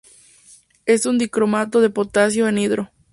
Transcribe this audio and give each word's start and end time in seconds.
Es 0.87 1.05
un 1.05 1.19
dicromato 1.19 1.79
de 1.79 1.91
potasio 1.91 2.47
anhidro. 2.47 2.89